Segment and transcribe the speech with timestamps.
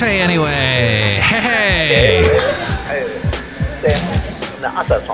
[0.00, 1.20] Cafe anyway.
[1.20, 2.22] Hey,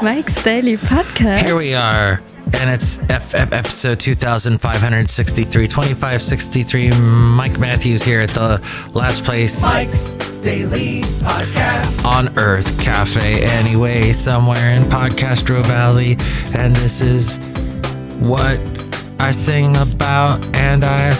[0.01, 1.45] Mike's Daily Podcast.
[1.45, 2.23] here we are,
[2.55, 6.93] and it's F- F- episode 2563, 2563.
[7.01, 8.61] Mike Matthews here at the
[8.95, 12.05] last place Mike's Daily Podcast.
[12.05, 16.17] on Earth Cafe anyway, somewhere in Podcastro Valley,
[16.55, 17.39] and this is
[18.21, 18.57] what
[19.19, 21.11] I sing about, and I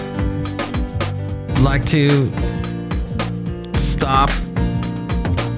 [1.61, 2.31] like to
[3.97, 4.29] stop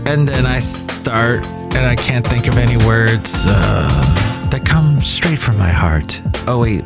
[0.08, 5.38] and then I start and I can't think of any words uh, that come straight
[5.40, 6.22] from my heart.
[6.48, 6.86] Oh, wait,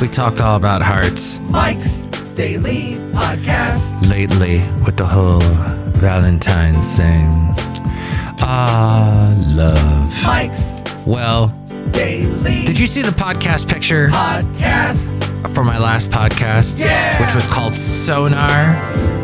[0.00, 4.02] we talked all about hearts Mike's Daily Podcast.
[4.10, 5.38] lately with the whole
[6.00, 7.28] Valentine's thing.
[8.42, 10.26] Ah, love.
[10.26, 11.48] Mike's Well,
[11.92, 15.54] Daily did you see the podcast picture Podcast.
[15.54, 16.78] for my last podcast?
[16.80, 17.24] Yeah.
[17.24, 19.19] Which was called Sonar.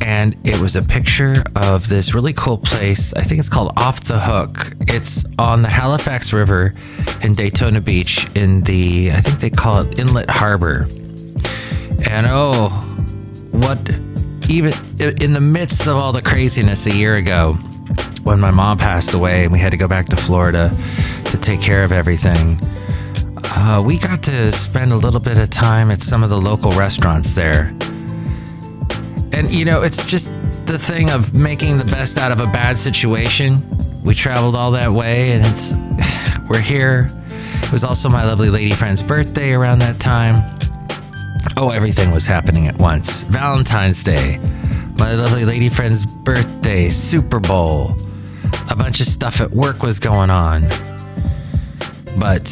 [0.00, 3.12] And it was a picture of this really cool place.
[3.14, 4.72] I think it's called Off the Hook.
[4.88, 6.74] It's on the Halifax River
[7.22, 10.86] in Daytona Beach in the, I think they call it Inlet Harbor.
[12.08, 12.68] And oh,
[13.50, 13.78] what,
[14.48, 17.54] even in the midst of all the craziness a year ago,
[18.22, 20.70] when my mom passed away and we had to go back to Florida
[21.26, 22.60] to take care of everything,
[23.44, 26.72] uh, we got to spend a little bit of time at some of the local
[26.72, 27.74] restaurants there.
[29.36, 30.30] And, you know, it's just
[30.64, 33.58] the thing of making the best out of a bad situation.
[34.02, 35.74] We traveled all that way and it's,
[36.48, 37.10] we're here.
[37.62, 40.36] It was also my lovely lady friend's birthday around that time.
[41.54, 43.24] Oh, everything was happening at once.
[43.24, 44.38] Valentine's Day,
[44.96, 47.94] my lovely lady friend's birthday, Super Bowl,
[48.70, 50.62] a bunch of stuff at work was going on.
[52.18, 52.44] But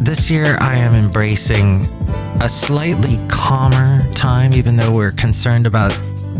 [0.00, 1.88] this year I am embracing
[2.42, 5.92] a slightly calmer time, even though we're concerned about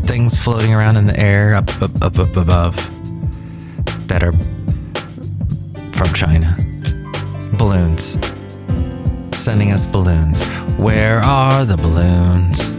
[0.05, 2.75] things floating around in the air up, up, up, up above
[4.08, 4.33] that are
[5.92, 6.57] from China.
[7.52, 8.18] Balloons.
[9.33, 10.42] Sending us balloons.
[10.77, 12.73] Where are the balloons?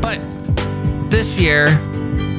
[0.00, 0.20] But
[1.10, 1.70] this year,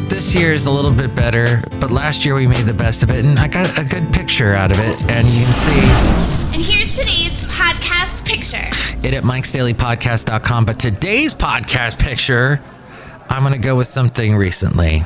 [0.07, 3.09] this year is a little bit better, but last year we made the best of
[3.09, 6.63] it, and I got a good picture out of it, and you can see And
[6.63, 8.82] here's today's podcast picture.
[9.03, 10.65] It at mikesdailypodcast.com.
[10.65, 12.61] But today's podcast picture,
[13.29, 15.03] I'm going to go with something recently.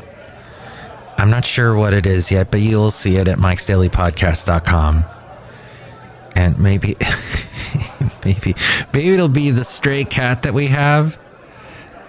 [1.17, 5.05] I'm not sure what it is yet, but you'll see it at mikesdailypodcast.com.
[6.35, 6.95] And maybe,
[8.25, 8.55] maybe,
[8.93, 11.17] maybe it'll be the stray cat that we have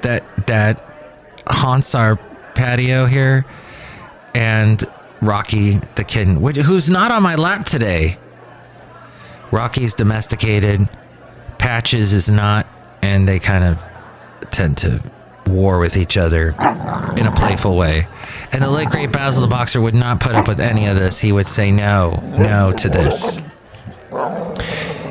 [0.03, 0.84] that, that
[1.47, 2.16] haunts our
[2.55, 3.47] patio here.
[4.34, 4.84] And
[5.20, 8.19] Rocky the kitten, which, who's not on my lap today.
[9.50, 10.88] Rocky's domesticated.
[11.94, 12.66] Is not,
[13.03, 13.84] and they kind of
[14.50, 15.00] tend to
[15.47, 16.49] war with each other
[17.16, 18.09] in a playful way.
[18.53, 21.21] And the late great Basil the Boxer would not put up with any of this.
[21.21, 23.38] He would say no, no to this.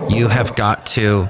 [0.10, 1.30] You have got to,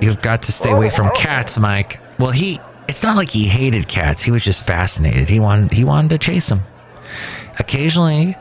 [0.00, 2.00] you've got to stay away from cats, Mike.
[2.18, 2.58] Well, he,
[2.88, 4.22] it's not like he hated cats.
[4.22, 5.28] He was just fascinated.
[5.28, 6.62] He wanted, he wanted to chase them.
[7.58, 8.32] Occasionally,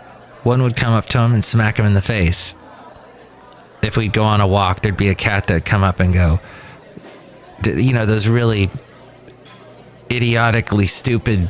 [0.44, 2.56] one would come up to him and smack him in the face
[3.86, 6.40] if we'd go on a walk, there'd be a cat that'd come up and go,
[7.66, 8.70] you know, those really
[10.12, 11.50] idiotically stupid,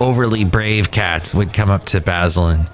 [0.00, 2.68] overly brave cats would come up to Basil and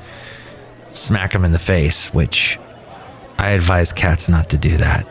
[0.89, 2.59] smack him in the face, which
[3.39, 5.07] I advise cats not to do that.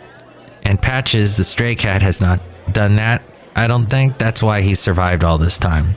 [0.64, 2.40] And Patches, the stray cat, has not
[2.72, 3.22] done that.
[3.56, 5.96] I don't think that's why he survived all this time.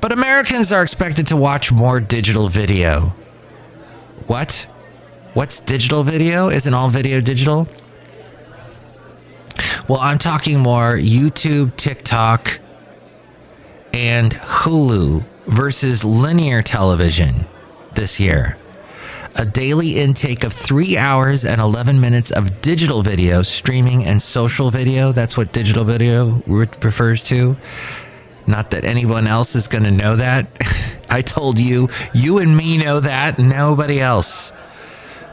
[0.00, 3.14] But Americans are expected to watch more digital video.
[4.26, 4.66] What?
[5.34, 6.48] What's digital video?
[6.48, 7.66] Isn't all video digital?
[9.88, 12.60] Well, I'm talking more YouTube, TikTok,
[13.92, 17.46] and Hulu versus linear television
[17.94, 18.56] this year.
[19.34, 24.70] A daily intake of three hours and 11 minutes of digital video, streaming, and social
[24.70, 25.10] video.
[25.10, 27.56] That's what digital video refers to.
[28.46, 30.46] Not that anyone else is going to know that.
[31.10, 34.52] I told you, you and me know that, nobody else.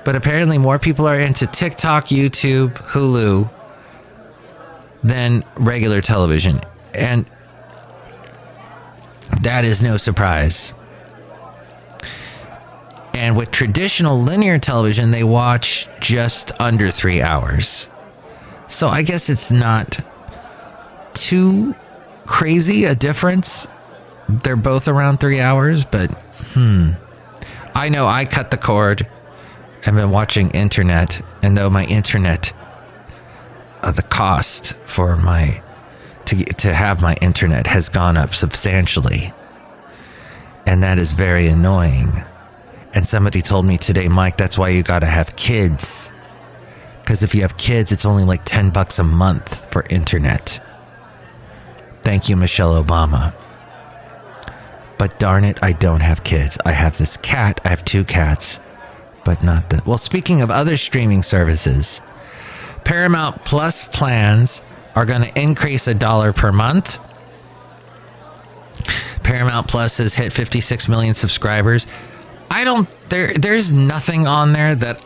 [0.03, 3.49] But apparently, more people are into TikTok, YouTube, Hulu
[5.03, 6.61] than regular television.
[6.93, 7.25] And
[9.41, 10.73] that is no surprise.
[13.13, 17.87] And with traditional linear television, they watch just under three hours.
[18.67, 19.99] So I guess it's not
[21.13, 21.75] too
[22.25, 23.67] crazy a difference.
[24.29, 26.09] They're both around three hours, but
[26.53, 26.91] hmm.
[27.75, 29.05] I know I cut the cord.
[29.85, 32.53] I've been watching internet, and though my internet,
[33.81, 35.61] uh, the cost for my
[36.25, 39.33] to to have my internet has gone up substantially.
[40.67, 42.23] And that is very annoying.
[42.93, 46.11] And somebody told me today, Mike, that's why you got to have kids.
[47.05, 50.59] Cuz if you have kids, it's only like 10 bucks a month for internet.
[52.03, 53.33] Thank you, Michelle Obama.
[54.99, 56.59] But darn it, I don't have kids.
[56.63, 57.59] I have this cat.
[57.65, 58.59] I have two cats,
[59.23, 59.81] but not the.
[59.85, 62.01] Well, speaking of other streaming services,
[62.83, 64.61] Paramount Plus plans
[64.95, 66.99] are going to increase a dollar per month.
[69.23, 71.87] Paramount Plus has hit 56 million subscribers.
[72.49, 75.03] I don't there there's nothing on there that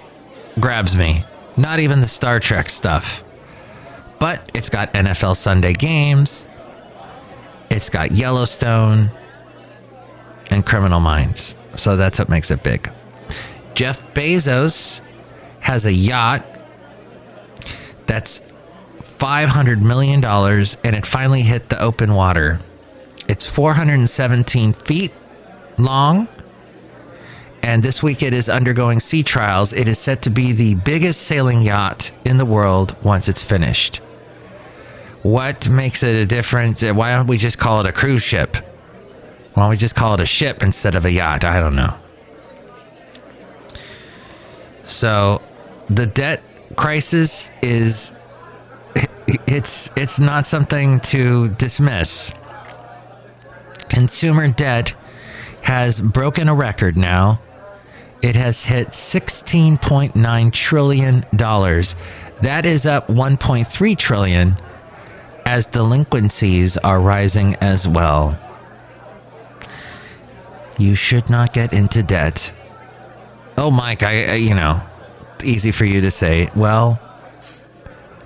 [0.59, 1.23] grabs me.
[1.57, 3.23] Not even the Star Trek stuff.
[4.19, 6.47] But it's got NFL Sunday games.
[7.69, 9.11] It's got Yellowstone
[10.49, 11.55] and Criminal Minds.
[11.75, 12.89] So that's what makes it big.
[13.75, 15.01] Jeff Bezos
[15.59, 16.43] has a yacht
[18.07, 18.41] that's
[19.01, 22.59] $500 million and it finally hit the open water.
[23.27, 25.11] It's 417 feet
[25.77, 26.27] long.
[27.61, 29.73] And this week it is undergoing sea trials.
[29.73, 33.97] It is set to be the biggest sailing yacht in the world once it's finished.
[35.23, 36.83] What makes it a difference?
[36.83, 38.57] Why don't we just call it a cruise ship?
[39.53, 41.43] Why don't we just call it a ship instead of a yacht?
[41.43, 41.97] I don't know.
[44.85, 45.41] So
[45.89, 46.43] the debt
[46.75, 48.11] crisis is
[49.47, 52.31] it's it's not something to dismiss.
[53.89, 54.95] Consumer debt
[55.63, 57.39] has broken a record now.
[58.21, 61.95] It has hit 16.9 trillion dollars.
[62.41, 64.57] That is up 1.3 trillion
[65.45, 68.39] as delinquencies are rising as well.
[70.77, 72.53] You should not get into debt.
[73.57, 74.81] Oh, Mike, I, I you know,
[75.43, 76.49] easy for you to say.
[76.55, 76.99] Well,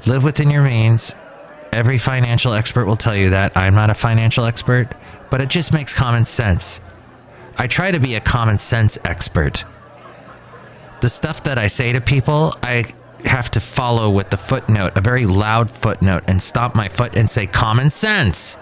[0.05, 1.15] live within your means.
[1.71, 3.55] Every financial expert will tell you that.
[3.55, 4.89] I'm not a financial expert,
[5.29, 6.81] but it just makes common sense.
[7.57, 9.63] I try to be a common sense expert.
[11.01, 12.85] The stuff that I say to people, I
[13.25, 17.29] have to follow with the footnote, a very loud footnote, and stomp my foot and
[17.29, 18.57] say common sense.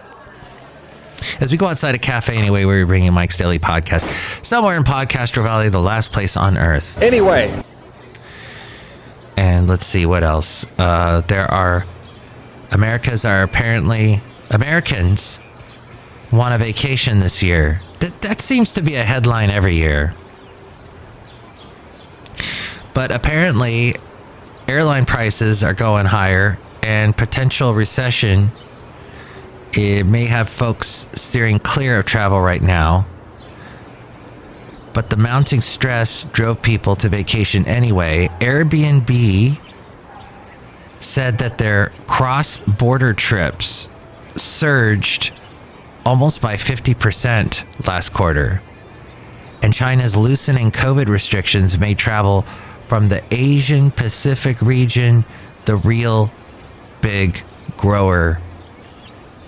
[1.39, 4.05] As we go outside a cafe anyway, we're bringing Mike's Daily Podcast.
[4.45, 7.01] Somewhere in Podcastro Valley, the last place on earth.
[7.01, 7.63] Anyway.
[9.35, 10.65] And let's see what else.
[10.77, 11.85] Uh, there are
[12.71, 15.39] Americas are apparently Americans
[16.31, 17.81] want a vacation this year.
[17.99, 20.13] That that seems to be a headline every year.
[22.93, 23.95] But apparently
[24.67, 28.51] airline prices are going higher and potential recession
[29.77, 33.05] it may have folks steering clear of travel right now.
[34.93, 38.29] But the mounting stress drove people to vacation anyway.
[38.39, 39.59] Airbnb
[40.99, 43.87] said that their cross border trips
[44.35, 45.31] surged
[46.03, 48.63] almost by 50% last quarter.
[49.61, 52.43] And China's loosening COVID restrictions made travel
[52.87, 55.23] from the Asian Pacific region
[55.65, 56.31] the real
[57.01, 57.43] big
[57.75, 58.39] grower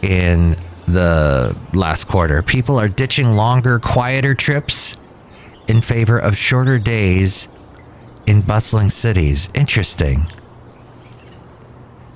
[0.02, 0.56] in
[0.88, 2.42] the last quarter.
[2.42, 4.98] People are ditching longer, quieter trips
[5.68, 7.48] in favor of shorter days
[8.26, 9.50] in bustling cities.
[9.54, 10.26] Interesting.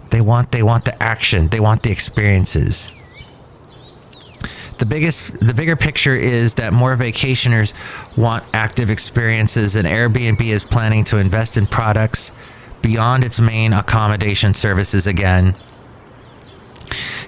[0.09, 2.91] They want they want the action, they want the experiences.
[4.79, 7.73] The biggest the bigger picture is that more vacationers
[8.17, 12.31] want active experiences and Airbnb is planning to invest in products
[12.81, 15.55] beyond its main accommodation services again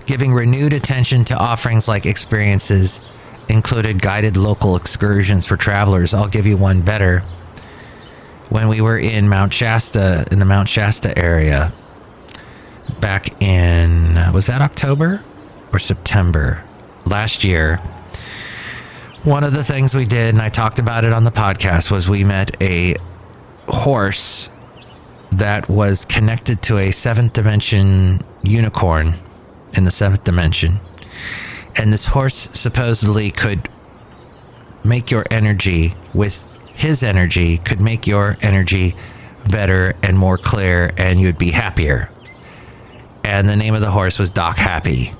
[0.05, 2.99] giving renewed attention to offerings like experiences
[3.49, 6.13] included guided local excursions for travelers.
[6.13, 7.19] I'll give you one better.
[8.49, 11.73] When we were in Mount Shasta, in the Mount Shasta area,
[12.99, 15.23] back in, was that October
[15.73, 16.63] or September
[17.05, 17.77] last year?
[19.23, 22.07] One of the things we did, and I talked about it on the podcast, was
[22.07, 22.95] we met a
[23.67, 24.49] horse
[25.31, 29.15] that was connected to a seventh dimension unicorn
[29.75, 30.79] in the seventh dimension.
[31.75, 33.69] And this horse supposedly could
[34.83, 38.95] make your energy with his energy, could make your energy
[39.49, 42.09] better and more clear, and you would be happier.
[43.23, 45.13] And the name of the horse was Doc Happy.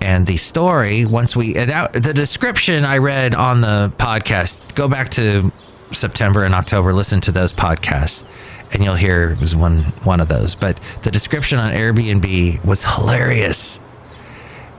[0.00, 5.10] And the story, once we, that, the description I read on the podcast, go back
[5.10, 5.52] to
[5.92, 8.24] September and October, listen to those podcasts
[8.72, 10.54] and you'll hear it was one one of those.
[10.54, 13.80] But the description on Airbnb was hilarious.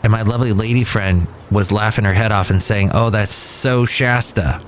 [0.03, 3.85] And my lovely lady friend was laughing her head off and saying, "Oh, that's so
[3.85, 4.61] Shasta."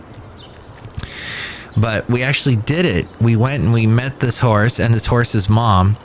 [1.78, 3.08] But we actually did it.
[3.20, 5.98] We went and we met this horse and this horse's mom.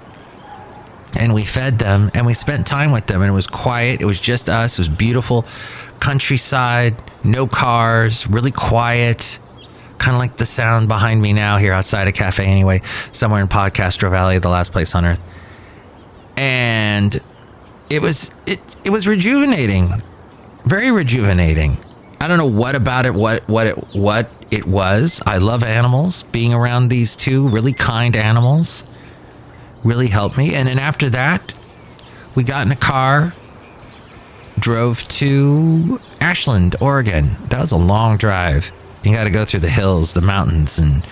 [1.16, 4.04] and we fed them and we spent time with them and it was quiet it
[4.04, 5.44] was just us it was beautiful
[5.98, 9.39] countryside no cars really quiet
[10.00, 12.80] kind of like the sound behind me now here outside a cafe anyway
[13.12, 15.20] somewhere in podcastro valley the last place on earth
[16.36, 17.22] and
[17.88, 19.90] it was it it was rejuvenating
[20.64, 21.76] very rejuvenating
[22.20, 26.24] i don't know what about it what what it what it was i love animals
[26.24, 28.82] being around these two really kind animals
[29.84, 30.54] really helped me.
[30.54, 31.52] And then after that,
[32.34, 33.32] we got in a car,
[34.58, 37.36] drove to Ashland, Oregon.
[37.48, 38.70] That was a long drive.
[39.02, 41.06] You got to go through the hills, the mountains, and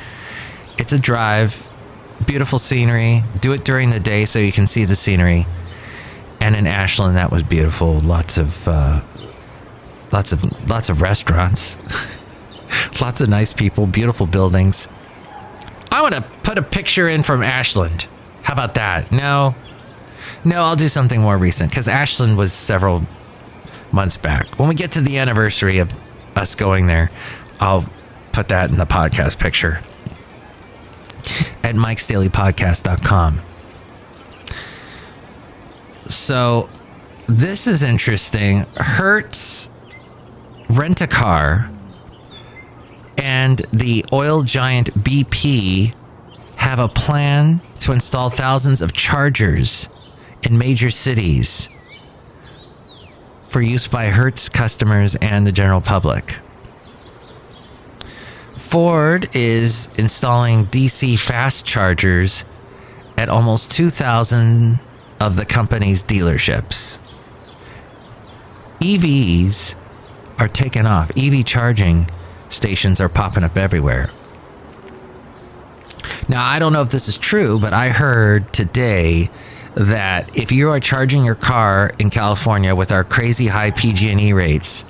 [0.78, 1.66] it's a drive.
[2.26, 3.22] Beautiful scenery.
[3.40, 5.46] Do it during the day so you can see the scenery.
[6.40, 8.00] And in Ashland, that was beautiful.
[8.00, 9.00] Lots of, uh,
[10.12, 11.76] lots of, lots of restaurants.
[13.00, 13.86] lots of nice people.
[13.86, 14.86] Beautiful buildings.
[15.90, 18.06] I want to put a picture in from Ashland.
[18.42, 19.10] How about that?
[19.10, 19.54] No.
[20.44, 23.02] No, I'll do something more recent because Ashland was several
[23.92, 24.58] months back.
[24.58, 25.90] When we get to the anniversary of
[26.36, 27.10] us going there,
[27.60, 27.84] I'll
[28.32, 29.80] put that in the podcast picture
[31.64, 33.40] at mikesdailypodcast.com.
[36.06, 36.70] So
[37.26, 38.64] this is interesting.
[38.76, 39.70] Hertz
[40.70, 41.70] rent a car
[43.18, 45.94] and the oil giant BP
[46.56, 49.88] have a plan to install thousands of chargers
[50.42, 51.68] in major cities
[53.44, 56.38] for use by Hertz customers and the general public.
[58.68, 62.44] Ford is installing DC fast chargers
[63.16, 64.78] at almost 2,000
[65.20, 66.98] of the company's dealerships.
[68.80, 69.74] EVs
[70.38, 71.10] are taking off.
[71.16, 72.10] EV charging
[72.50, 74.10] stations are popping up everywhere.
[76.28, 79.30] Now, I don't know if this is true, but I heard today
[79.76, 84.84] that if you are charging your car in California with our crazy high PG&E rates,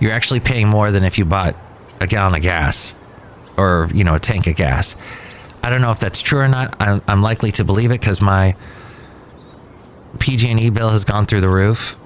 [0.00, 1.54] you're actually paying more than if you bought
[2.00, 2.92] a gallon of gas
[3.56, 4.96] or, you know, a tank of gas.
[5.62, 6.76] I don't know if that's true or not.
[6.80, 8.56] I'm, I'm likely to believe it because my
[10.18, 11.96] PG&E bill has gone through the roof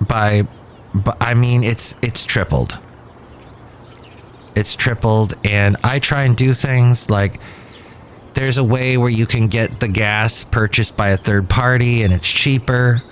[0.00, 0.46] by,
[0.94, 2.78] by I mean it's it's tripled
[4.54, 7.40] it's tripled and i try and do things like
[8.34, 12.12] there's a way where you can get the gas purchased by a third party and
[12.12, 13.02] it's cheaper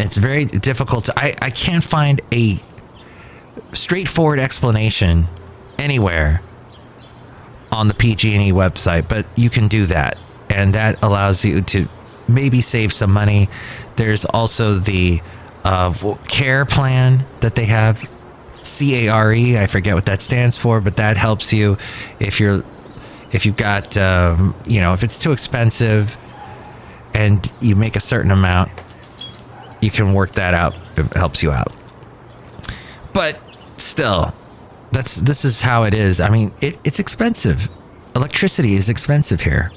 [0.00, 2.58] it's very difficult to, I, I can't find a
[3.72, 5.26] straightforward explanation
[5.78, 6.42] anywhere
[7.72, 11.88] on the pg&e website but you can do that and that allows you to
[12.28, 13.48] maybe save some money
[13.96, 15.20] there's also the
[15.64, 18.08] uh, care plan that they have
[18.62, 19.58] C A R E.
[19.58, 21.76] I forget what that stands for, but that helps you
[22.18, 22.64] if you're
[23.32, 26.16] if you've got um, you know if it's too expensive
[27.14, 28.70] and you make a certain amount,
[29.80, 30.74] you can work that out.
[30.96, 31.72] It helps you out.
[33.12, 33.40] But
[33.78, 34.34] still,
[34.92, 36.20] that's this is how it is.
[36.20, 37.68] I mean, it, it's expensive.
[38.16, 39.70] Electricity is expensive here.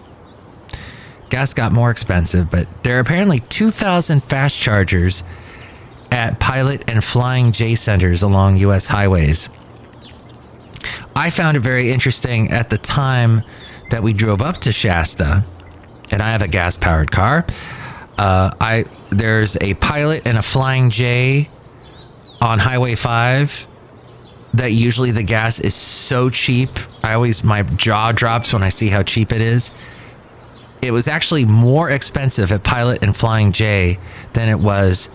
[1.29, 5.23] Gas got more expensive, but there are apparently 2,000 fast chargers
[6.11, 8.87] at pilot and flying J centers along U.S.
[8.87, 9.49] highways.
[11.15, 13.41] I found it very interesting at the time
[13.89, 15.43] that we drove up to Shasta,
[16.11, 17.45] and I have a gas powered car.
[18.17, 21.49] Uh, I there's a pilot and a flying J
[22.41, 23.67] on Highway Five.
[24.53, 26.69] That usually the gas is so cheap.
[27.03, 29.71] I always my jaw drops when I see how cheap it is.
[30.81, 33.97] It was actually more expensive at Pilot and Flying J
[34.33, 35.09] than it was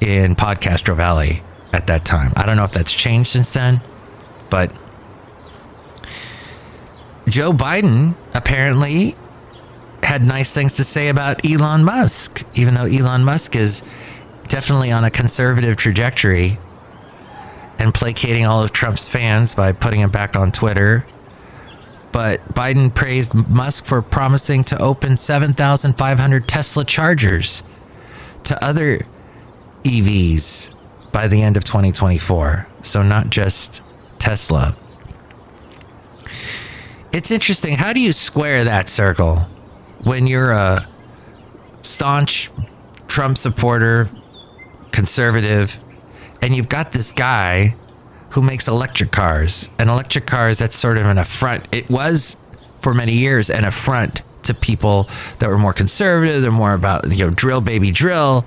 [0.00, 2.32] in Podcastro Valley at that time.
[2.36, 3.80] I don't know if that's changed since then,
[4.48, 4.72] but
[7.28, 9.14] Joe Biden apparently
[10.02, 13.82] had nice things to say about Elon Musk, even though Elon Musk is
[14.48, 16.58] definitely on a conservative trajectory
[17.80, 21.06] and placating all of Trump's fans by putting him back on Twitter.
[22.12, 27.62] But Biden praised Musk for promising to open 7,500 Tesla chargers
[28.44, 29.06] to other
[29.84, 30.70] EVs
[31.10, 32.66] by the end of 2024.
[32.82, 33.80] So, not just
[34.18, 34.76] Tesla.
[37.12, 37.76] It's interesting.
[37.76, 39.46] How do you square that circle
[40.02, 40.86] when you're a
[41.80, 42.50] staunch
[43.08, 44.08] Trump supporter,
[44.92, 45.78] conservative,
[46.42, 47.74] and you've got this guy
[48.30, 49.68] who makes electric cars?
[49.78, 51.66] And electric cars, that's sort of an affront.
[51.72, 52.36] It was
[52.78, 56.42] for many years an affront to people that were more conservative.
[56.42, 58.46] They're more about, you know, drill, baby, drill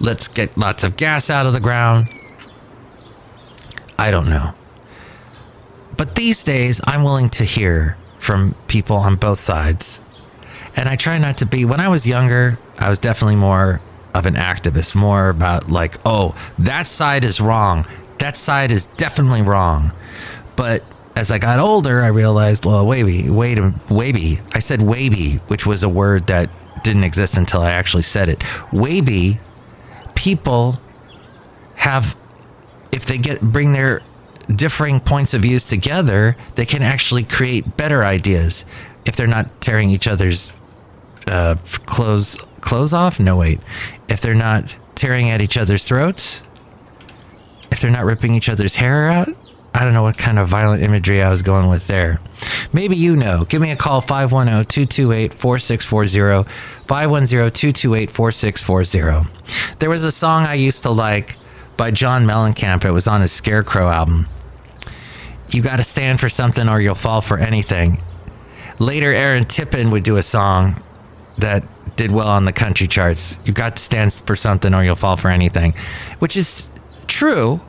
[0.00, 2.08] Let's get lots of gas out of the ground.
[3.98, 4.54] I don't know.
[5.96, 10.00] But these days, I'm willing to hear from people on both sides.
[10.76, 13.80] And I try not to be, when I was younger, I was definitely more
[14.14, 17.86] of an activist, more about like, oh, that side is wrong.
[18.20, 19.92] That side is definitely wrong.
[20.56, 20.84] But
[21.16, 23.58] as I got older, I realized, well, wavy, wait,
[23.90, 24.40] wavy.
[24.52, 26.50] I said wavy, which was a word that
[26.84, 28.42] didn't exist until I actually said it.
[28.72, 29.40] Wavy
[30.14, 30.78] people
[31.76, 32.16] have,
[32.92, 34.02] if they get bring their
[34.54, 38.64] differing points of views together, they can actually create better ideas
[39.04, 40.56] if they're not tearing each other's
[41.26, 43.20] uh, clothes clothes off.
[43.20, 43.60] No, wait,
[44.08, 46.42] if they're not tearing at each other's throats,
[47.70, 49.28] if they're not ripping each other's hair out.
[49.76, 52.20] I don't know what kind of violent imagery I was going with there.
[52.72, 53.44] Maybe you know.
[53.44, 56.48] Give me a call 510 228 4640.
[56.86, 59.76] 510 228 4640.
[59.80, 61.36] There was a song I used to like
[61.76, 62.84] by John Mellencamp.
[62.84, 64.28] It was on his Scarecrow album.
[65.50, 68.00] You got to stand for something or you'll fall for anything.
[68.78, 70.82] Later, Aaron Tippin would do a song
[71.38, 71.64] that
[71.96, 73.38] did well on the country charts.
[73.44, 75.74] You've got to stand for something or you'll fall for anything,
[76.18, 76.68] which is
[77.06, 77.60] true.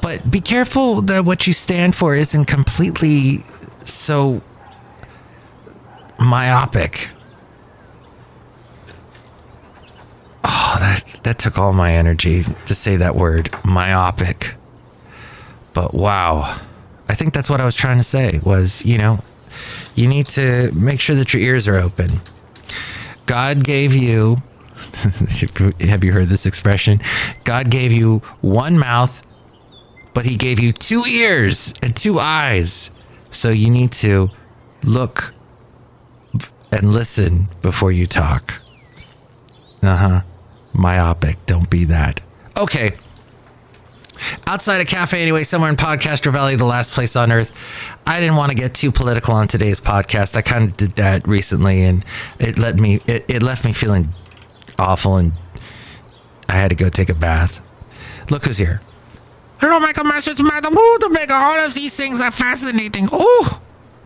[0.00, 3.42] But be careful that what you stand for isn't completely
[3.84, 4.42] so
[6.18, 7.10] myopic.
[10.44, 14.54] Oh, that that took all my energy to say that word, myopic.
[15.72, 16.60] But wow.
[17.08, 19.20] I think that's what I was trying to say was, you know,
[19.94, 22.20] you need to make sure that your ears are open.
[23.26, 24.42] God gave you
[25.80, 27.00] have you heard this expression?
[27.44, 29.22] God gave you one mouth,
[30.12, 32.90] but he gave you two ears and two eyes.
[33.30, 34.30] So you need to
[34.84, 35.32] look
[36.70, 38.60] and listen before you talk.
[39.82, 40.20] Uh huh.
[40.72, 41.44] Myopic.
[41.46, 42.20] Don't be that.
[42.56, 42.92] Okay
[44.46, 47.52] outside a cafe anyway, somewhere in Podcastro Valley, the last place on earth.
[48.06, 50.36] I didn't want to get too political on today's podcast.
[50.36, 52.04] I kind of did that recently, and
[52.38, 54.08] it let me it, it left me feeling
[54.78, 55.32] awful, and
[56.48, 57.60] I had to go take a bath.
[58.30, 58.80] Look who's here.
[59.60, 61.30] Hello, Michael Masters, Madame Rootabega.
[61.30, 63.08] All of these things are fascinating.
[63.12, 63.60] Oh,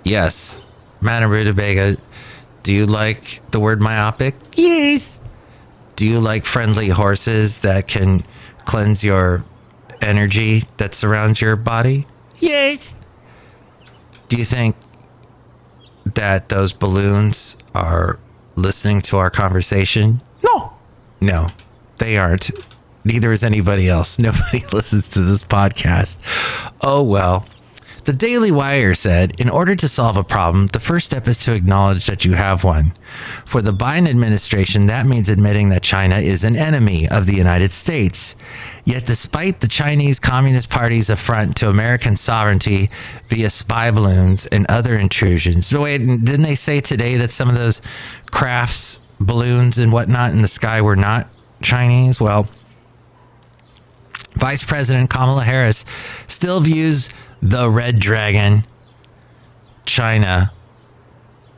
[0.05, 0.61] yes,
[1.01, 1.99] Madame Rootabega.
[2.62, 4.35] Do you like the word myopic?
[4.55, 5.18] Yes.
[5.97, 8.23] Do you like friendly horses that can
[8.66, 9.44] cleanse your
[10.02, 12.06] energy that surrounds your body?
[12.38, 12.96] Yes.
[14.28, 14.76] Do you think
[16.14, 18.18] that those balloons are
[18.56, 20.22] listening to our conversation?
[20.42, 20.72] No.
[21.20, 21.48] No,
[21.98, 22.50] they aren't.
[23.04, 24.18] Neither is anybody else.
[24.18, 26.18] Nobody listens to this podcast.
[26.82, 27.46] Oh, well.
[28.09, 31.53] The Daily Wire said in order to solve a problem, the first step is to
[31.53, 32.94] acknowledge that you have one.
[33.44, 37.71] For the Biden administration, that means admitting that China is an enemy of the United
[37.71, 38.35] States.
[38.87, 42.90] Yet, despite the Chinese Communist Party's affront to American sovereignty
[43.29, 47.83] via spy balloons and other intrusions, wait, didn't they say today that some of those
[48.31, 51.29] crafts, balloons, and whatnot in the sky were not
[51.61, 52.23] Chinese?
[52.23, 52.49] Well,
[54.33, 55.85] Vice President Kamala Harris
[56.27, 57.11] still views
[57.42, 58.64] the Red Dragon,
[59.85, 60.53] China,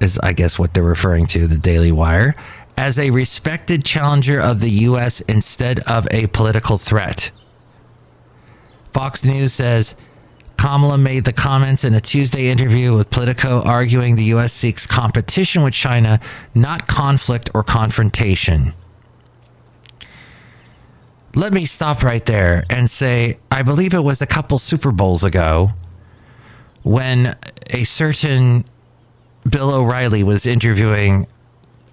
[0.01, 2.35] is I guess what they're referring to, the Daily Wire,
[2.77, 5.21] as a respected challenger of the U.S.
[5.23, 7.31] instead of a political threat.
[8.93, 9.95] Fox News says
[10.57, 14.53] Kamala made the comments in a Tuesday interview with Politico, arguing the U.S.
[14.53, 16.21] seeks competition with China,
[16.55, 18.75] not conflict or confrontation.
[21.35, 25.23] Let me stop right there and say I believe it was a couple Super Bowls
[25.23, 25.71] ago
[26.83, 27.37] when
[27.71, 28.64] a certain
[29.49, 31.27] Bill O'Reilly was interviewing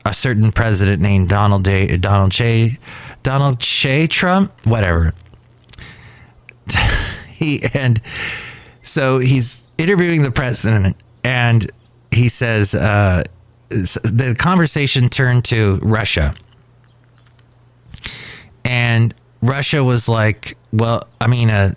[0.06, 1.98] a certain president named Donald J.
[1.98, 2.80] Donald J.
[3.24, 4.08] Donald J.
[4.08, 5.14] Trump, whatever.
[7.28, 8.02] he and
[8.82, 11.70] so he's interviewing the president, and
[12.12, 13.24] he says uh,
[13.70, 16.34] the conversation turned to Russia,
[18.64, 21.74] and Russia was like, well, I mean, uh,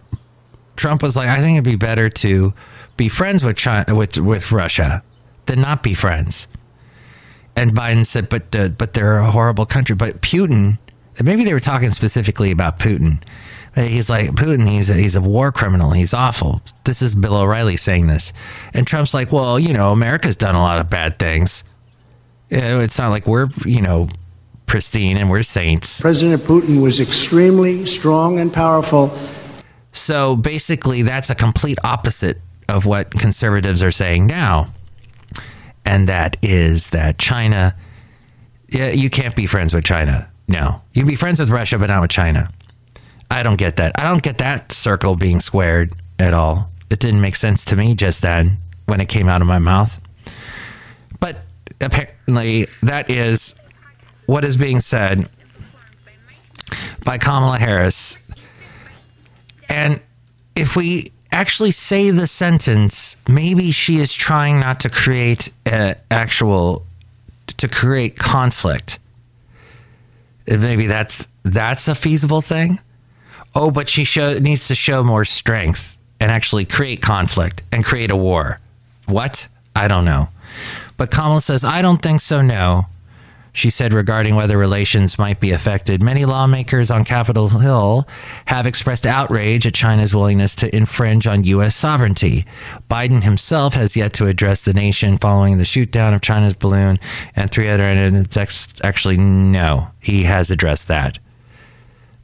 [0.76, 2.54] Trump was like, I think it'd be better to
[2.96, 5.02] be friends with China, with with Russia
[5.46, 6.48] than not be friends.
[7.56, 9.96] And Biden said, but the, but they're a horrible country.
[9.96, 10.78] But Putin,
[11.22, 13.22] maybe they were talking specifically about Putin.
[13.74, 14.68] He's like Putin.
[14.68, 15.92] He's a, he's a war criminal.
[15.92, 16.60] He's awful.
[16.84, 18.32] This is Bill O'Reilly saying this,
[18.74, 21.62] and Trump's like, well, you know, America's done a lot of bad things.
[22.48, 24.08] It's not like we're you know
[24.70, 26.00] pristine and we're saints.
[26.00, 29.12] President Putin was extremely strong and powerful.
[29.90, 34.72] So basically, that's a complete opposite of what conservatives are saying now.
[35.84, 37.74] And that is that China,
[38.68, 40.30] yeah, you can't be friends with China.
[40.46, 40.80] No.
[40.92, 42.48] You can be friends with Russia, but not with China.
[43.28, 43.98] I don't get that.
[43.98, 46.70] I don't get that circle being squared at all.
[46.90, 50.00] It didn't make sense to me just then when it came out of my mouth.
[51.18, 51.44] But
[51.80, 53.54] apparently that is
[54.30, 55.28] what is being said
[57.04, 58.16] by Kamala Harris.
[59.68, 60.00] And
[60.54, 66.86] if we actually say the sentence, maybe she is trying not to create a actual
[67.56, 69.00] to create conflict.
[70.48, 72.78] Uh, maybe that's that's a feasible thing.
[73.56, 78.12] Oh, but she show, needs to show more strength and actually create conflict and create
[78.12, 78.60] a war.
[79.06, 79.48] What?
[79.74, 80.28] I don't know.
[80.96, 82.86] But Kamala says, I don't think so, no.
[83.52, 88.06] She said regarding whether relations might be affected, many lawmakers on Capitol Hill
[88.46, 91.74] have expressed outrage at China's willingness to infringe on U.S.
[91.74, 92.44] sovereignty.
[92.88, 96.98] Biden himself has yet to address the nation following the shootdown of China's balloon
[97.34, 98.80] and three other incidents.
[98.82, 101.18] Actually, no, he has addressed that.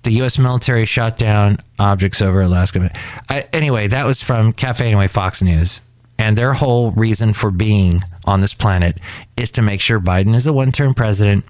[0.05, 0.39] The U.S.
[0.39, 2.93] military shot down objects over Alaska.
[3.29, 5.81] I, anyway, that was from Cafe Anyway Fox News.
[6.19, 8.99] And their whole reason for being on this planet
[9.37, 11.45] is to make sure Biden is a one term president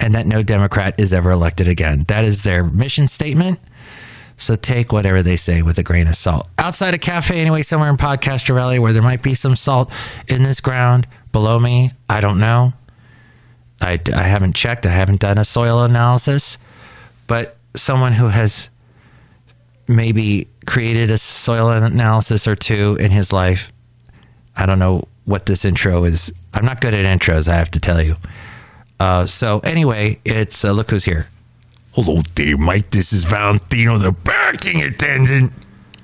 [0.00, 2.04] and that no Democrat is ever elected again.
[2.08, 3.60] That is their mission statement.
[4.36, 6.48] So take whatever they say with a grain of salt.
[6.58, 9.92] Outside a cafe, anyway, somewhere in Podcastro Valley where there might be some salt
[10.26, 12.72] in this ground below me, I don't know.
[13.80, 16.58] I, I haven't checked, I haven't done a soil analysis,
[17.26, 18.68] but someone who has
[19.86, 23.72] maybe created a soil analysis or two in his life
[24.56, 26.32] I don't know what this intro is.
[26.54, 28.16] I'm not good at intros, I have to tell you.
[29.00, 31.28] Uh, so anyway, it's uh, look who's here.
[31.92, 32.90] Hello there, Mike.
[32.90, 35.52] This is Valentino, the parking attendant,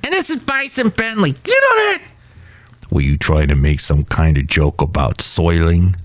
[0.05, 1.33] and this is Bison Bentley.
[1.33, 2.03] Do you know that?
[2.91, 5.97] Were you trying to make some kind of joke about soiling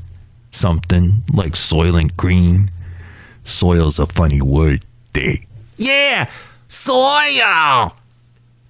[0.52, 2.70] something like soiling green?
[3.44, 5.36] Soil's a funny word, there.
[5.76, 6.30] Yeah,
[6.68, 7.94] soil.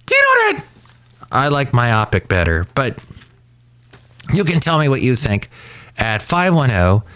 [0.06, 0.64] Do you know that?
[1.30, 2.98] I like myopic better, but
[4.32, 5.48] you can tell me what you think
[5.98, 7.08] at 510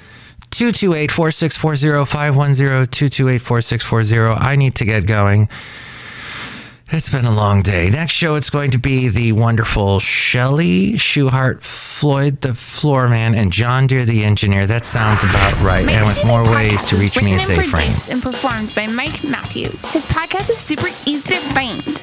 [0.50, 4.34] 228 4640 510 228 4640.
[4.34, 5.48] I need to get going.
[6.90, 7.90] It's been a long day.
[7.90, 13.52] Next show, it's going to be the wonderful Chely Shoehart, Floyd the floor man, and
[13.52, 14.66] John Deer the engineer.
[14.66, 15.84] That sounds about right.
[15.84, 17.70] Mike's and with more ways to reach me, it's and A frame.
[17.90, 19.84] produced and performed by Mike Matthews.
[19.86, 22.02] His podcast is super easy to find.